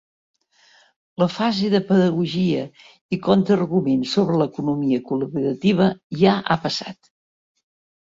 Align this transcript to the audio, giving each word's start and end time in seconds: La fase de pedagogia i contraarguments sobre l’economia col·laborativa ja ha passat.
La 1.23 1.25
fase 1.33 1.67
de 1.73 1.81
pedagogia 1.89 2.63
i 3.17 3.19
contraarguments 3.27 4.15
sobre 4.17 4.39
l’economia 4.43 5.01
col·laborativa 5.11 5.91
ja 6.23 6.35
ha 6.41 6.59
passat. 6.65 7.13